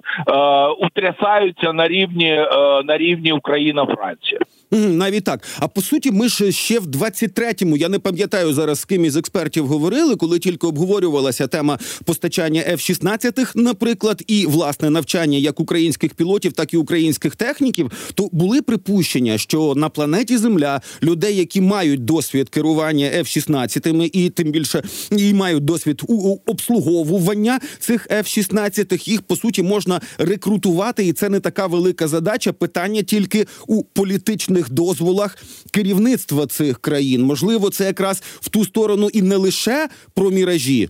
утрясаються 0.80 1.74
на 1.74 1.88
рівні 1.88 2.46
на 2.86 2.98
рівні 2.98 3.32
Україна-Франція. 3.32 4.40
Навіть 4.72 5.24
так. 5.24 5.44
А 5.60 5.68
по 5.68 5.82
суті, 5.82 6.12
ми 6.12 6.30
ж 6.30 6.52
ще 6.52 6.80
в 6.80 6.86
23-му, 6.86 7.78
Я 7.78 7.90
не 7.90 8.00
пам'ятаю 8.00 8.54
зараз 8.54 8.80
з 8.80 8.86
ким 8.86 9.06
із 9.06 9.16
експертів 9.16 9.68
говорили, 9.68 10.16
коли 10.16 10.40
тільки 10.40 10.68
обговорювалася 10.68 11.48
тема 11.48 11.80
постачання 12.06 12.62
F-16, 12.62 13.52
наприклад, 13.56 14.24
і 14.28 14.46
власне 14.46 14.90
навчання 14.90 15.38
як 15.38 15.60
українських 15.60 16.14
пілотів, 16.14 16.54
так 16.54 16.74
і 16.74 16.78
українських 16.78 17.36
техніків. 17.36 17.92
То 18.14 18.30
були 18.32 18.62
припущення, 18.62 19.38
що 19.38 19.74
на 19.76 19.90
планеті 19.90 20.38
Земля 20.38 20.82
людей, 21.04 21.36
які 21.36 21.62
мають 21.62 22.06
досвід 22.06 22.50
керування 22.50 23.06
F-16, 23.06 24.10
і 24.14 24.30
тим 24.30 24.52
більше 24.52 24.84
і 25.12 25.34
мають 25.34 25.66
досвід 25.66 26.02
у 26.08 26.38
обслуговування 26.46 27.60
цих 27.80 28.08
F-16, 28.08 29.10
їх 29.10 29.22
по 29.22 29.36
суті 29.36 29.64
можна 29.64 30.02
рекрутувати, 30.18 31.08
і 31.08 31.14
це 31.14 31.30
не 31.30 31.40
така 31.40 31.68
велика 31.68 32.08
задача. 32.08 32.54
Питання 32.54 33.02
тільки 33.02 33.48
у 33.68 33.84
політичних 33.84 34.57
міжнародних 34.58 34.70
дозволах 34.70 35.38
керівництва 35.72 36.48
цих 36.48 36.80
країн. 36.80 37.24
Можливо, 37.24 37.70
це 37.70 37.86
якраз 37.86 38.24
в 38.42 38.50
ту 38.50 38.66
сторону 38.66 39.10
і 39.14 39.22
не 39.22 39.36
лише 39.36 39.90
про 40.14 40.30
міражі. 40.30 40.90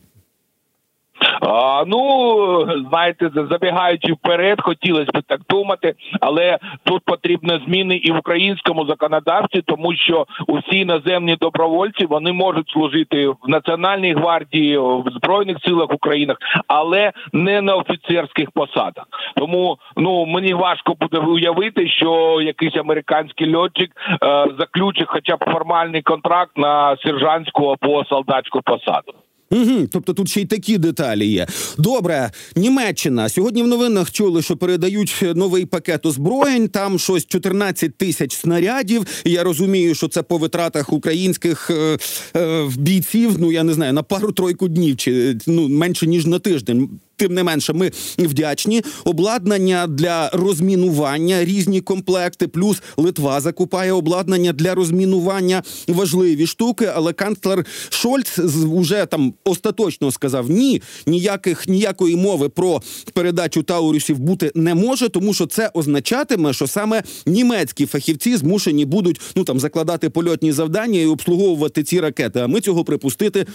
Ну 1.87 2.83
знаєте, 2.89 3.29
забігаючи 3.51 4.13
вперед, 4.13 4.61
хотілося 4.61 5.11
б 5.11 5.21
так 5.27 5.41
думати, 5.49 5.93
але 6.21 6.57
тут 6.83 7.01
потрібні 7.05 7.61
зміни 7.65 7.95
і 7.95 8.11
в 8.11 8.17
українському 8.17 8.85
законодавстві, 8.85 9.61
тому 9.61 9.95
що 9.95 10.25
усі 10.47 10.77
іноземні 10.77 11.35
добровольці 11.35 12.05
вони 12.05 12.31
можуть 12.31 12.69
служити 12.69 13.27
в 13.27 13.37
національній 13.47 14.13
гвардії, 14.13 14.77
в 14.77 15.03
збройних 15.15 15.57
силах 15.65 15.93
України, 15.93 16.35
але 16.67 17.11
не 17.33 17.61
на 17.61 17.75
офіцерських 17.75 18.51
посадах. 18.51 19.05
Тому 19.35 19.77
ну 19.97 20.25
мені 20.25 20.53
важко 20.53 20.93
буде 20.99 21.17
уявити, 21.17 21.89
що 21.89 22.41
якийсь 22.41 22.75
американський 22.75 23.55
льотчик 23.55 23.91
е, 24.23 24.45
заключить, 24.59 25.07
хоча 25.07 25.35
б 25.35 25.45
формальний 25.51 26.01
контракт 26.01 26.57
на 26.57 26.97
сержантську 26.97 27.75
або 27.81 28.05
солдатську 28.05 28.61
посаду. 28.61 29.13
Угу, 29.51 29.87
Тобто 29.91 30.13
тут 30.13 30.29
ще 30.29 30.41
й 30.41 30.45
такі 30.45 30.77
деталі 30.77 31.27
є. 31.27 31.47
Добре, 31.77 32.31
Німеччина 32.55 33.29
сьогодні 33.29 33.63
в 33.63 33.67
новинах 33.67 34.11
чули, 34.11 34.41
що 34.41 34.57
передають 34.57 35.23
новий 35.35 35.65
пакет 35.65 36.05
озброєнь. 36.05 36.67
Там 36.67 36.99
щось 36.99 37.25
14 37.25 37.97
тисяч 37.97 38.35
снарядів. 38.35 39.05
Я 39.25 39.43
розумію, 39.43 39.95
що 39.95 40.07
це 40.07 40.23
по 40.23 40.37
витратах 40.37 40.93
українських 40.93 41.69
е, 41.69 41.97
е, 42.35 42.69
бійців. 42.77 43.35
Ну 43.39 43.51
я 43.51 43.63
не 43.63 43.73
знаю 43.73 43.93
на 43.93 44.03
пару 44.03 44.31
тройку 44.31 44.67
днів 44.67 44.97
чи 44.97 45.37
ну 45.47 45.67
менше 45.67 46.07
ніж 46.07 46.25
на 46.25 46.39
тиждень. 46.39 46.89
Тим 47.17 47.33
не 47.33 47.43
менше, 47.43 47.73
ми 47.73 47.91
вдячні. 48.17 48.81
Обладнання 49.03 49.87
для 49.87 50.29
розмінування, 50.29 51.45
різні 51.45 51.81
комплекти. 51.81 52.47
Плюс 52.47 52.81
Литва 52.97 53.41
закупає 53.41 53.91
обладнання 53.91 54.53
для 54.53 54.75
розмінування 54.75 55.63
важливі 55.87 56.47
штуки. 56.47 56.91
Але 56.95 57.13
канцлер 57.13 57.65
Шольц 57.89 58.37
вже 58.37 59.05
там 59.05 59.33
остаточно 59.43 60.11
сказав: 60.11 60.49
ні, 60.49 60.81
ніяких 61.05 61.67
ніякої 61.67 62.15
мови 62.15 62.49
про 62.49 62.81
передачу 63.13 63.63
таурусів 63.63 64.19
бути 64.19 64.51
не 64.55 64.75
може, 64.75 65.09
тому 65.09 65.33
що 65.33 65.45
це 65.45 65.71
означатиме, 65.73 66.53
що 66.53 66.67
саме 66.67 67.03
німецькі 67.25 67.85
фахівці 67.85 68.37
змушені 68.37 68.85
будуть 68.85 69.21
ну 69.35 69.43
там 69.43 69.59
закладати 69.59 70.09
польотні 70.09 70.51
завдання 70.51 70.99
і 70.99 71.05
обслуговувати 71.05 71.83
ці 71.83 71.99
ракети. 71.99 72.39
А 72.39 72.47
ми 72.47 72.61
цього 72.61 72.83
припустити 72.83 73.45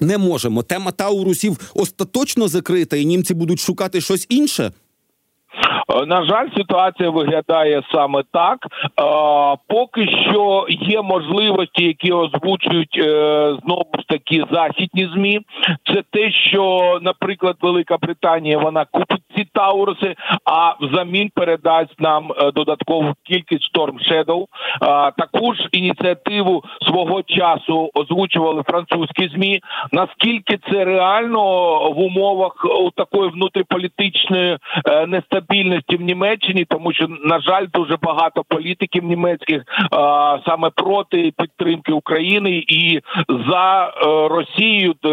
не 0.00 0.18
можемо. 0.18 0.62
Тема 0.62 0.92
Таурусів 0.92 1.72
остаточно 1.74 2.48
закрита, 2.48 2.96
і 2.96 3.04
німці 3.04 3.34
будуть 3.34 3.60
шукати 3.60 4.00
щось 4.00 4.26
інше. 4.28 4.72
Е, 5.88 6.06
на 6.06 6.24
жаль, 6.24 6.48
ситуація 6.56 7.10
виглядає 7.10 7.82
саме 7.92 8.22
так. 8.32 8.58
Е, 8.64 8.90
поки 9.68 10.08
що 10.30 10.66
є 10.68 11.02
можливості, 11.02 11.84
які 11.84 12.12
озвучують 12.12 12.98
е, 12.98 13.56
знову 13.64 13.90
ж 13.98 14.04
таки 14.08 14.44
західні 14.52 15.10
змі. 15.14 15.40
Це 15.92 16.02
те, 16.10 16.30
що, 16.30 16.98
наприклад, 17.02 17.56
Велика 17.62 17.96
Британія 17.96 18.58
вона 18.58 18.84
купить 18.84 19.22
ці 19.36 19.46
тауруси, 19.52 20.14
а 20.44 20.74
взамін 20.80 21.30
передасть 21.34 22.00
нам 22.00 22.30
додаткову 22.54 23.14
кількість 23.22 23.74
Storm 23.74 24.10
Shadow. 24.10 24.46
Таку 25.18 25.54
ж 25.54 25.68
ініціативу 25.72 26.64
свого 26.82 27.22
часу 27.22 27.90
озвучували 27.94 28.62
французькі 28.62 29.28
змі. 29.28 29.60
Наскільки 29.92 30.58
це 30.70 30.84
реально 30.84 31.42
в 31.90 31.98
умовах 31.98 32.52
такої 32.96 33.30
внутріполітичної 33.30 34.58
нестабільності? 35.06 35.94
в 35.96 36.00
Німеччині, 36.00 36.64
тому 36.64 36.92
що 36.92 37.06
на 37.08 37.40
жаль, 37.40 37.66
дуже 37.74 37.96
багато 38.02 38.44
політиків 38.48 39.04
німецьких 39.04 39.62
саме 40.46 40.70
проти 40.70 41.32
підтримки 41.38 41.92
України 41.92 42.64
і 42.68 43.00
за 43.28 43.86
е, 43.86 44.28
Росію. 44.28 44.94
Е, 45.04 45.08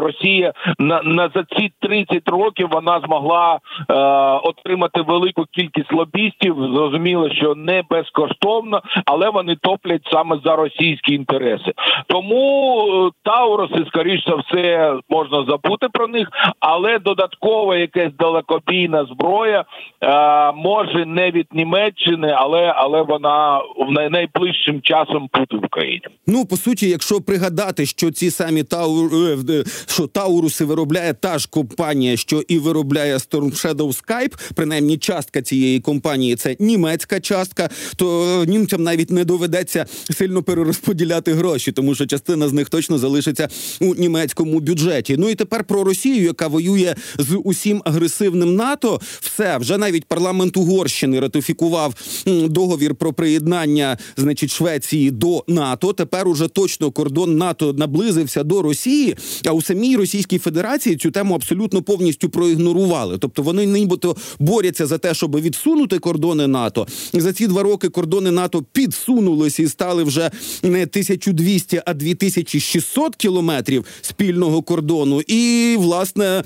Росія 0.00 0.52
на 0.78 1.02
на 1.02 1.30
за 1.34 1.44
ці 1.56 1.72
30 1.80 2.28
років 2.28 2.68
вона 2.72 3.00
змогла 3.00 3.58
е, 3.90 3.94
отримати 4.42 5.00
велику 5.00 5.44
кількість 5.52 5.92
лобістів. 5.92 6.56
Зрозуміло, 6.74 7.30
що 7.30 7.54
не 7.54 7.82
безкоштовно, 7.90 8.82
але 9.06 9.30
вони 9.30 9.56
топлять 9.56 10.02
саме 10.12 10.40
за 10.44 10.56
російські 10.56 11.14
інтереси. 11.14 11.72
Тому 12.06 12.78
е, 12.88 13.10
Тауруси, 13.24 13.84
скоріш 13.88 14.24
за 14.26 14.34
все, 14.34 14.94
можна 15.08 15.44
забути 15.48 15.88
про 15.92 16.06
них, 16.08 16.28
але 16.60 16.98
додаткова 16.98 17.76
якась 17.76 18.12
далекобійна 18.18 19.04
зброя 19.04 19.64
е, 20.02 20.52
може 20.52 21.06
не 21.06 21.30
від 21.30 21.46
Німеччини, 21.52 22.34
але 22.36 22.74
але 22.76 23.02
вона 23.02 23.58
в 23.58 24.10
найближчим 24.10 24.80
часом 24.82 25.28
буде 25.34 25.62
в 25.62 25.66
Україні. 25.66 26.00
Ну 26.26 26.46
по 26.46 26.56
суті, 26.56 26.88
якщо 26.88 27.20
пригадати, 27.20 27.86
що 27.86 28.10
ці 28.10 28.30
самі 28.30 28.62
таур 28.62 29.10
е, 29.14 29.36
е, 29.48 29.64
що 29.86 30.06
Тауруси 30.06 30.64
виробляє 30.64 31.14
та 31.14 31.38
ж 31.38 31.48
компанія, 31.50 32.16
що 32.16 32.40
і 32.48 32.58
виробляє 32.58 33.14
Storm 33.14 33.53
Shadow 33.54 34.02
Skype, 34.02 34.32
принаймні 34.54 34.98
частка 34.98 35.42
цієї 35.42 35.80
компанії 35.80 36.36
це 36.36 36.56
німецька 36.58 37.20
частка, 37.20 37.70
то 37.96 38.24
е, 38.42 38.46
німцям 38.46 38.82
навіть 38.82 39.10
не 39.10 39.24
доведеться 39.24 39.86
сильно 40.18 40.42
перерозподіляти 40.42 41.32
гроші, 41.32 41.72
тому 41.72 41.94
що 41.94 42.06
частина 42.06 42.48
з 42.48 42.52
них 42.52 42.68
точно 42.68 42.98
залишиться 42.98 43.48
у 43.80 43.94
німецькому 43.94 44.60
бюджеті. 44.60 45.16
Ну 45.18 45.28
і 45.28 45.34
тепер 45.34 45.64
про 45.64 45.84
Росію, 45.84 46.24
яка 46.24 46.48
воює 46.48 46.94
з 47.18 47.40
усім 47.44 47.82
агресивним 47.84 48.56
НАТО, 48.56 49.00
все 49.20 49.58
вже 49.58 49.78
навіть 49.78 50.04
парламент 50.04 50.56
Угорщини 50.56 51.20
ратифікував 51.20 51.94
договір 52.26 52.94
про 52.94 53.12
приєднання, 53.12 53.98
значить, 54.16 54.50
Швеції 54.50 55.10
до 55.10 55.44
НАТО. 55.48 55.92
Тепер 55.92 56.28
уже 56.28 56.48
точно 56.48 56.90
кордон 56.90 57.36
НАТО 57.36 57.72
наблизився 57.72 58.42
до 58.42 58.62
Росії. 58.62 59.16
А 59.46 59.52
у 59.52 59.62
самій 59.62 59.96
Російській 59.96 60.38
Федерації 60.38 60.96
цю 60.96 61.10
тему 61.10 61.34
абсолютно 61.34 61.82
повністю 61.82 62.28
проігнорували. 62.28 63.18
Тобто 63.18 63.42
вони 63.44 63.66
нібито 63.66 64.16
борються 64.38 64.86
за 64.86 64.98
те, 64.98 65.14
щоб 65.14 65.40
відсунути 65.40 65.98
кордони 65.98 66.46
НАТО. 66.46 66.86
За 67.12 67.32
ці 67.32 67.46
два 67.46 67.62
роки 67.62 67.88
кордони 67.88 68.30
НАТО 68.30 68.64
підсунулися 68.72 69.62
і 69.62 69.68
стали 69.68 70.04
вже 70.04 70.30
не 70.62 70.82
1200, 70.82 71.82
а 71.86 71.94
2600 71.94 73.16
кілометрів 73.16 73.84
спільного 74.00 74.62
кордону. 74.62 75.20
І 75.20 75.76
власне. 75.78 76.44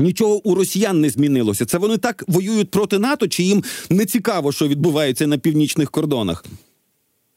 Нічого 0.00 0.48
у 0.48 0.54
росіян 0.54 1.00
не 1.00 1.10
змінилося. 1.10 1.66
Це 1.66 1.78
вони 1.78 1.96
так 1.96 2.24
воюють 2.28 2.70
проти 2.70 2.98
НАТО, 2.98 3.28
чи 3.28 3.42
їм 3.42 3.64
не 3.90 4.06
цікаво, 4.06 4.52
що 4.52 4.68
відбувається 4.68 5.26
на 5.26 5.38
північних 5.38 5.90
кордонах? 5.90 6.44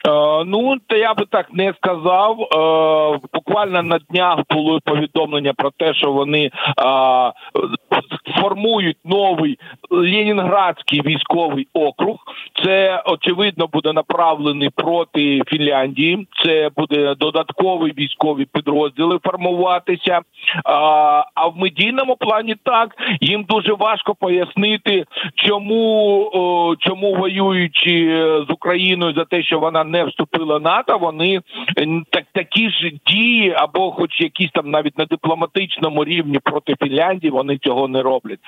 Е, 0.07 0.43
ну, 0.45 0.77
то 0.87 0.95
я 0.95 1.13
би 1.13 1.25
так 1.25 1.53
не 1.53 1.73
сказав. 1.73 2.41
Е, 2.41 3.19
буквально 3.33 3.83
на 3.83 3.99
днях 4.09 4.39
було 4.49 4.79
повідомлення 4.85 5.53
про 5.53 5.71
те, 5.77 5.93
що 5.93 6.11
вони 6.11 6.45
е, 6.45 6.51
формують 8.41 8.97
новий 9.05 9.59
Ленінградський 9.89 11.01
військовий 11.01 11.67
округ. 11.73 12.17
Це 12.63 13.03
очевидно 13.05 13.67
буде 13.67 13.93
направлений 13.93 14.69
проти 14.75 15.41
Фінляндії. 15.47 16.27
Це 16.43 16.69
буде 16.77 17.15
додаткові 17.15 17.93
військові 17.97 18.45
підрозділи 18.45 19.19
формуватися. 19.23 20.21
А 21.35 21.47
в 21.47 21.57
медійному 21.57 22.15
плані 22.15 22.55
так 22.63 22.95
їм 23.21 23.43
дуже 23.49 23.73
важко 23.73 24.15
пояснити, 24.15 25.05
чому, 25.35 26.75
чому 26.79 27.15
воюючи 27.15 28.17
з 28.49 28.51
Україною 28.51 29.13
за 29.13 29.25
те, 29.25 29.43
що 29.43 29.59
вона 29.59 29.83
не 29.91 30.03
вступила 30.03 30.59
НАТО, 30.59 30.97
вони 30.97 31.41
е, 31.77 32.01
так 32.09 32.23
такі 32.33 32.69
ж 32.69 32.91
дії, 33.07 33.53
або, 33.57 33.91
хоч 33.91 34.21
якісь 34.21 34.51
там 34.51 34.71
навіть 34.71 34.97
на 34.97 35.05
дипломатичному 35.05 36.05
рівні 36.05 36.39
проти 36.43 36.75
Фінляндії, 36.83 37.31
вони 37.31 37.57
цього 37.57 37.87
не 37.87 38.01
роблять. 38.01 38.39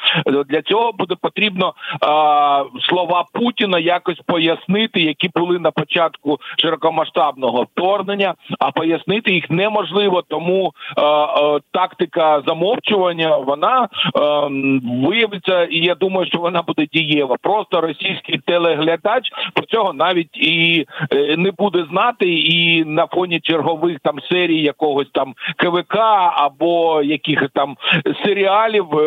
Для 0.50 0.62
цього 0.62 0.91
буде 0.91 1.15
потрібно 1.21 1.73
а, 2.01 2.63
слова 2.89 3.25
Путіна 3.33 3.79
якось 3.79 4.19
пояснити, 4.25 5.01
які 5.01 5.29
були 5.35 5.59
на 5.59 5.71
початку 5.71 6.39
широкомасштабного 6.57 7.63
вторгнення. 7.63 8.33
А 8.59 8.71
пояснити 8.71 9.33
їх 9.33 9.50
неможливо, 9.50 10.23
тому 10.27 10.73
а, 10.95 11.01
а, 11.01 11.59
тактика 11.71 12.41
замовчування 12.47 13.38
вона 13.38 13.88
виявиться, 15.05 15.63
і 15.63 15.77
я 15.77 15.95
думаю, 15.95 16.27
що 16.27 16.39
вона 16.39 16.62
буде 16.62 16.88
дієва. 16.93 17.38
Просто 17.41 17.81
російський 17.81 18.38
телеглядач 18.45 19.29
про 19.53 19.65
цього 19.65 19.93
навіть 19.93 20.38
і 20.38 20.85
е, 21.12 21.32
не 21.37 21.51
буде 21.51 21.85
знати, 21.91 22.33
і 22.33 22.85
на 22.85 23.07
фоні 23.07 23.39
чергових 23.39 23.99
там 24.03 24.19
серій 24.31 24.61
якогось 24.61 25.09
там 25.13 25.33
КВК 25.57 25.97
або 26.37 27.01
яких 27.01 27.49
там 27.53 27.77
серіалів 28.25 28.85
е, 28.93 29.03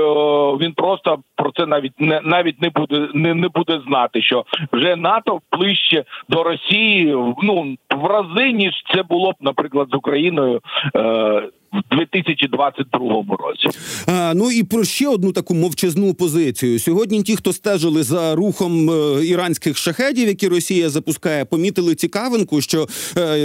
він 0.65 0.73
просто 0.73 1.19
про 1.37 1.51
це 1.57 1.67
навіть 1.67 2.01
не 2.01 2.21
навіть 2.25 2.63
не 2.63 2.71
буде 2.71 3.09
не, 3.15 3.35
не 3.35 3.49
буде 3.49 3.81
знати, 3.87 4.23
що 4.23 4.45
вже 4.73 4.97
НАТО 4.97 5.41
ближче 5.53 6.05
до 6.29 6.43
Росії 6.43 7.17
ну 7.43 7.77
в 7.97 8.07
рази 8.07 8.53
ніж 8.53 8.85
це 8.95 9.03
було 9.03 9.33
б, 9.33 9.35
наприклад, 9.41 9.89
з 9.91 9.95
Україною. 9.95 10.61
Е, 10.97 11.43
в 11.73 11.97
2022 11.97 13.25
році. 13.39 13.79
А, 14.07 14.33
ну 14.35 14.51
і 14.51 14.63
про 14.63 14.85
ще 14.85 15.09
одну 15.09 15.33
таку 15.33 15.55
мовчазну 15.55 16.15
позицію. 16.15 16.79
Сьогодні 16.79 17.23
ті, 17.23 17.37
хто 17.37 17.53
стежили 17.53 18.03
за 18.03 18.35
рухом 18.35 18.91
е, 18.91 19.27
іранських 19.27 19.77
шахедів, 19.77 20.29
які 20.29 20.49
Росія 20.49 20.91
запускає, 20.91 21.45
помітили 21.45 21.95
цікавинку, 21.95 22.61
що 22.61 22.89
е, 23.17 23.39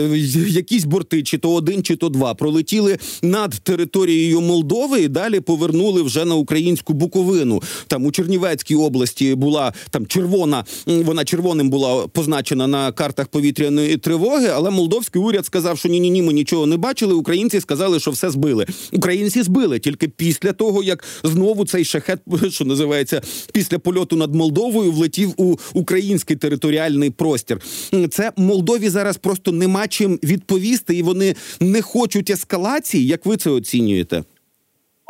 якісь 0.48 0.86
борти, 0.86 1.24
чи 1.24 1.38
то 1.38 1.54
один, 1.54 1.84
чи 1.84 1.96
то 1.96 2.10
два, 2.10 2.34
пролетіли 2.34 2.98
над 3.22 3.52
територією 3.64 4.42
Молдови 4.42 5.02
і 5.02 5.08
далі 5.08 5.40
повернули 5.40 6.02
вже 6.02 6.26
на 6.26 6.36
українську 6.36 6.94
Буковину. 6.94 7.62
Там 7.88 8.06
у 8.06 8.12
Чернівецькій 8.12 8.76
області 8.76 9.36
була 9.36 9.74
там 9.90 10.06
червона, 10.08 10.64
вона 10.86 11.26
червоним 11.26 11.70
була 11.70 12.08
позначена 12.08 12.68
на 12.68 12.92
картах 12.92 13.28
повітряної 13.28 13.98
тривоги, 13.98 14.48
але 14.48 14.70
молдовський 14.70 15.22
уряд 15.22 15.46
сказав, 15.46 15.78
що 15.78 15.90
ні, 15.90 16.00
ні, 16.00 16.10
ні, 16.10 16.22
ми 16.22 16.34
нічого 16.34 16.66
не 16.66 16.78
бачили. 16.78 17.14
Українці 17.14 17.62
сказали, 17.62 18.00
що 18.00 18.11
все 18.12 18.30
збили. 18.30 18.65
Українці 18.91 19.43
збили 19.43 19.80
тільки 19.80 20.08
після 20.08 20.54
того, 20.54 20.84
як 20.84 21.04
знову 21.24 21.65
цей 21.65 21.86
шахет, 21.86 22.19
що 22.50 22.65
називається, 22.65 23.21
після 23.54 23.80
польоту 23.80 24.15
над 24.15 24.36
Молдовою, 24.36 24.91
влетів 24.91 25.34
у 25.38 25.56
український 25.74 26.36
територіальний 26.36 27.10
простір. 27.10 27.62
Це 28.10 28.32
Молдові 28.38 28.89
зараз 28.89 29.17
просто 29.17 29.52
нема 29.52 29.88
чим 29.88 30.19
відповісти, 30.24 30.95
і 30.95 31.04
вони 31.04 31.36
не 31.60 31.82
хочуть 31.82 32.30
ескалації. 32.30 33.08
Як 33.08 33.26
ви 33.26 33.38
це 33.38 33.50
оцінюєте? 33.50 34.24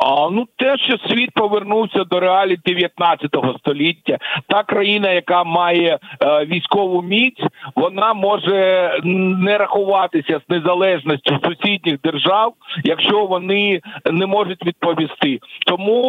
А 0.04 0.28
ну 0.30 0.46
те, 0.56 0.76
що 0.78 0.98
світ 1.08 1.30
повернувся 1.34 2.04
до 2.04 2.20
реалій 2.20 2.56
19 2.66 3.30
століття, 3.58 4.18
та 4.48 4.62
країна, 4.62 5.10
яка 5.10 5.44
має 5.44 5.98
е, 6.20 6.44
військову 6.44 7.02
міць, 7.02 7.40
вона 7.76 8.14
може 8.14 8.90
не 9.04 9.58
рахуватися 9.58 10.40
з 10.46 10.50
незалежністю 10.50 11.38
сусідніх 11.44 12.00
держав, 12.00 12.54
якщо 12.84 13.26
вони 13.26 13.80
не 14.10 14.26
можуть 14.26 14.66
відповісти. 14.66 15.38
Тому 15.66 16.00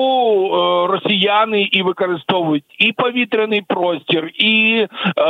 е, 0.46 0.88
росіяни 0.88 1.62
і 1.62 1.84
використовують 1.84 2.64
і 2.80 2.92
повітряний 2.92 3.62
простір, 3.62 4.32
і 4.36 4.76
е, 4.78 5.22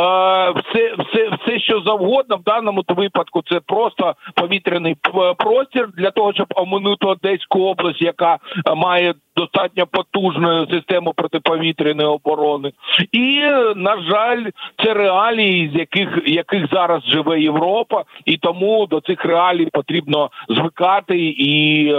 все, 0.51 0.95
все, 0.99 1.29
все, 1.41 1.59
що 1.59 1.81
завгодно 1.85 2.35
в 2.37 2.43
даному 2.43 2.83
випадку, 2.87 3.41
це 3.49 3.59
просто 3.59 4.15
повітряний 4.35 4.95
простір 5.37 5.89
для 5.97 6.11
того, 6.11 6.33
щоб 6.33 6.47
оминути 6.55 7.05
Одеську 7.05 7.59
область, 7.61 8.01
яка 8.01 8.37
е, 8.67 8.75
має 8.75 9.13
достатньо 9.35 9.87
потужну 9.91 10.67
систему 10.71 11.13
протиповітряної 11.15 12.07
оборони, 12.09 12.71
і 13.11 13.39
на 13.75 14.01
жаль, 14.09 14.45
це 14.85 14.93
реалії, 14.93 15.71
з 15.75 15.79
яких 15.79 16.09
яких 16.25 16.65
зараз 16.73 17.03
живе 17.03 17.41
Європа, 17.41 18.03
і 18.25 18.37
тому 18.37 18.87
до 18.89 18.99
цих 19.01 19.25
реалій 19.25 19.67
потрібно 19.73 20.29
звикати 20.49 21.17
і 21.29 21.85
е, 21.87 21.95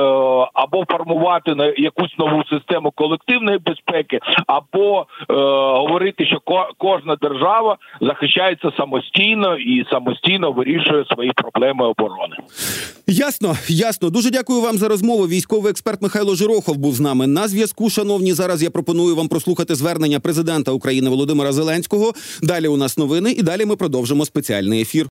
або 0.54 0.84
формувати 0.90 1.54
на 1.54 1.66
якусь 1.76 2.18
нову 2.18 2.44
систему 2.44 2.90
колективної 2.94 3.58
безпеки, 3.58 4.20
або 4.46 5.06
е, 5.30 5.34
говорити, 5.78 6.26
що 6.26 6.40
ко- 6.40 6.68
кожна 6.78 7.16
держава 7.16 7.76
захищається 8.00 8.70
самостійно 8.76 9.56
і 9.56 9.84
самостійно 9.90 10.52
вирішує 10.52 11.04
свої 11.14 11.32
проблеми 11.32 11.86
оборони. 11.86 12.36
Ясно, 13.06 13.54
ясно. 13.68 14.10
Дуже 14.10 14.30
дякую 14.30 14.60
вам 14.60 14.76
за 14.76 14.88
розмову. 14.88 15.26
Військовий 15.26 15.70
експерт 15.70 16.02
Михайло 16.02 16.34
Жирохов 16.34 16.76
був 16.76 16.92
з 16.92 17.00
нами 17.26 17.44
на 17.44 17.48
зв'язку. 17.48 17.90
Шановні, 17.90 18.32
зараз 18.32 18.62
я 18.62 18.70
пропоную 18.70 19.16
вам 19.16 19.28
прослухати 19.28 19.74
звернення 19.74 20.20
президента 20.20 20.72
України 20.72 21.10
Володимира 21.10 21.52
Зеленського. 21.52 22.14
Далі 22.42 22.68
у 22.68 22.76
нас 22.76 22.98
новини, 22.98 23.32
і 23.32 23.42
далі 23.42 23.64
ми 23.64 23.76
продовжимо 23.76 24.26
спеціальний 24.26 24.82
ефір. 24.82 25.02